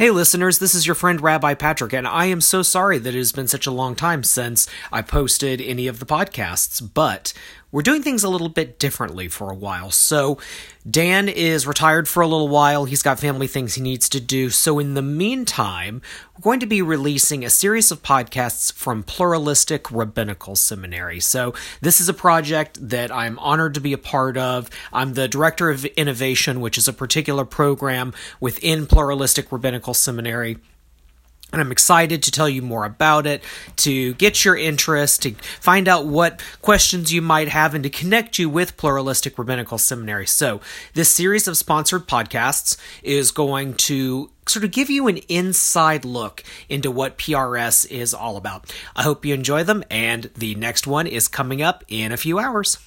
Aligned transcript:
Hey, 0.00 0.10
listeners, 0.10 0.60
this 0.60 0.74
is 0.74 0.86
your 0.86 0.94
friend 0.94 1.20
Rabbi 1.20 1.52
Patrick, 1.52 1.92
and 1.92 2.08
I 2.08 2.24
am 2.24 2.40
so 2.40 2.62
sorry 2.62 2.96
that 2.96 3.14
it 3.14 3.18
has 3.18 3.32
been 3.32 3.48
such 3.48 3.66
a 3.66 3.70
long 3.70 3.94
time 3.94 4.24
since 4.24 4.66
I 4.90 5.02
posted 5.02 5.60
any 5.60 5.88
of 5.88 5.98
the 5.98 6.06
podcasts, 6.06 6.80
but 6.94 7.34
we're 7.72 7.82
doing 7.82 8.02
things 8.02 8.24
a 8.24 8.28
little 8.28 8.48
bit 8.48 8.78
differently 8.78 9.28
for 9.28 9.50
a 9.50 9.54
while. 9.54 9.90
So, 9.90 10.38
Dan 10.88 11.28
is 11.28 11.66
retired 11.66 12.08
for 12.08 12.22
a 12.22 12.26
little 12.26 12.48
while. 12.48 12.84
He's 12.84 13.02
got 13.02 13.20
family 13.20 13.46
things 13.46 13.74
he 13.74 13.82
needs 13.82 14.08
to 14.08 14.20
do. 14.20 14.50
So, 14.50 14.78
in 14.78 14.94
the 14.94 15.02
meantime, 15.02 16.02
we're 16.34 16.42
going 16.42 16.60
to 16.60 16.66
be 16.66 16.82
releasing 16.82 17.44
a 17.44 17.50
series 17.50 17.90
of 17.90 18.02
podcasts 18.02 18.72
from 18.72 19.02
Pluralistic 19.02 19.90
Rabbinical 19.90 20.56
Seminary. 20.56 21.20
So, 21.20 21.54
this 21.80 22.00
is 22.00 22.08
a 22.08 22.14
project 22.14 22.88
that 22.88 23.12
I'm 23.12 23.38
honored 23.38 23.74
to 23.74 23.80
be 23.80 23.92
a 23.92 23.98
part 23.98 24.36
of. 24.36 24.68
I'm 24.92 25.14
the 25.14 25.28
Director 25.28 25.70
of 25.70 25.84
Innovation, 25.84 26.60
which 26.60 26.78
is 26.78 26.88
a 26.88 26.92
particular 26.92 27.44
program 27.44 28.12
within 28.40 28.86
Pluralistic 28.86 29.52
Rabbinical 29.52 29.94
Seminary. 29.94 30.58
And 31.52 31.60
I'm 31.60 31.72
excited 31.72 32.22
to 32.22 32.30
tell 32.30 32.48
you 32.48 32.62
more 32.62 32.84
about 32.84 33.26
it, 33.26 33.42
to 33.76 34.14
get 34.14 34.44
your 34.44 34.56
interest, 34.56 35.22
to 35.22 35.32
find 35.60 35.88
out 35.88 36.06
what 36.06 36.42
questions 36.62 37.12
you 37.12 37.20
might 37.20 37.48
have, 37.48 37.74
and 37.74 37.82
to 37.82 37.90
connect 37.90 38.38
you 38.38 38.48
with 38.48 38.76
Pluralistic 38.76 39.36
Rabbinical 39.36 39.76
Seminary. 39.78 40.26
So, 40.26 40.60
this 40.94 41.10
series 41.10 41.48
of 41.48 41.56
sponsored 41.56 42.06
podcasts 42.06 42.76
is 43.02 43.32
going 43.32 43.74
to 43.74 44.30
sort 44.46 44.64
of 44.64 44.70
give 44.70 44.90
you 44.90 45.08
an 45.08 45.18
inside 45.28 46.04
look 46.04 46.44
into 46.68 46.90
what 46.90 47.18
PRS 47.18 47.88
is 47.90 48.14
all 48.14 48.36
about. 48.36 48.72
I 48.94 49.02
hope 49.02 49.24
you 49.24 49.34
enjoy 49.34 49.64
them, 49.64 49.82
and 49.90 50.30
the 50.36 50.54
next 50.54 50.86
one 50.86 51.06
is 51.06 51.26
coming 51.26 51.62
up 51.62 51.84
in 51.88 52.12
a 52.12 52.16
few 52.16 52.38
hours. 52.38 52.78